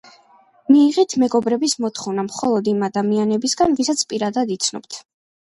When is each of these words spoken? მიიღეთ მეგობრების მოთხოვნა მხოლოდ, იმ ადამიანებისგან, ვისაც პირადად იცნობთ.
მიიღეთ 0.75 1.13
მეგობრების 1.23 1.75
მოთხოვნა 1.85 2.25
მხოლოდ, 2.29 2.71
იმ 2.73 2.81
ადამიანებისგან, 2.89 3.79
ვისაც 3.81 4.03
პირადად 4.15 4.55
იცნობთ. 4.57 4.99